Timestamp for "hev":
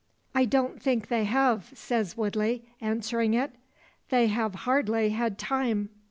1.25-1.73